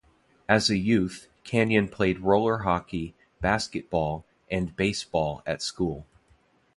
[0.49, 6.07] As a youth, Kanyon played roller hockey, basketball, and baseball at school.